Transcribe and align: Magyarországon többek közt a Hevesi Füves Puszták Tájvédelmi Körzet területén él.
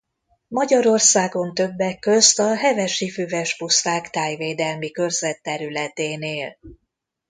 Magyarországon 0.47 1.53
többek 1.53 1.99
közt 1.99 2.39
a 2.39 2.55
Hevesi 2.55 3.09
Füves 3.09 3.55
Puszták 3.57 4.09
Tájvédelmi 4.09 4.91
Körzet 4.91 5.41
területén 5.41 6.21
él. 6.21 6.57